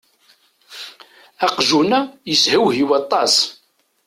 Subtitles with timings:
[1.45, 1.99] Aqjun-a
[2.29, 3.35] yeshewhiw aṭas.